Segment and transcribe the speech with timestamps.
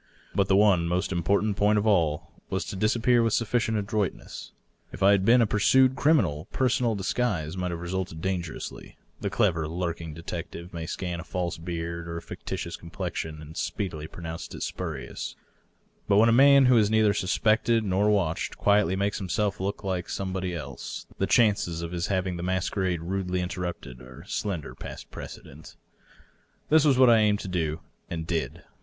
[0.33, 4.51] But the one most important point of all was to dis appear with sufiicient adroitness.
[4.91, 9.67] If I had been a pursued criminal, personal disguise might have resulted dangerously; the clever
[9.67, 14.63] lurking detective may scan a &lse beard or a fictitious complexion and speedily pronounce it
[14.63, 15.35] spurious;
[16.07, 20.09] but when a man who is neither suspected nor watched quietly makes himself look like
[20.09, 25.43] somebody else, the chances of his having the masquerade rudely interrupted are slender past prece
[25.43, 25.75] dent.
[26.69, 28.63] This was what I aimed to do, and did.